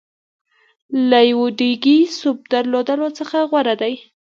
له 1.09 1.19
یوه 1.31 1.47
ډېګي 1.59 1.97
سوپ 2.19 2.39
درلودلو 2.51 3.07
څخه 3.19 3.37
غوره 3.49 3.75
دی. 3.81 3.93